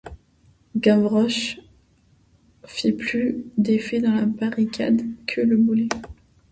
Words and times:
Gavroche 0.75 1.59
fit 2.65 2.91
plus 2.91 3.45
d’effet 3.59 3.99
dans 4.01 4.15
la 4.15 4.25
barricade 4.25 5.03
que 5.27 5.41
le 5.41 5.57
boulet. 5.57 5.89